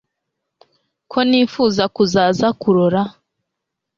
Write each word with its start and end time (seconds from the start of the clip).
ko 1.11 1.19
nifuza 1.29 1.83
kuzaza 1.95 2.47
kurora 2.61 3.01